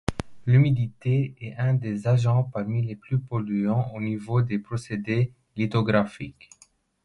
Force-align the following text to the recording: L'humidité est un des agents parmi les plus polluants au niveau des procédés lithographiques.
L'humidité 0.47 1.35
est 1.41 1.53
un 1.57 1.75
des 1.75 2.07
agents 2.07 2.41
parmi 2.45 2.81
les 2.81 2.95
plus 2.95 3.19
polluants 3.19 3.91
au 3.93 4.01
niveau 4.01 4.41
des 4.41 4.57
procédés 4.57 5.31
lithographiques. 5.57 6.49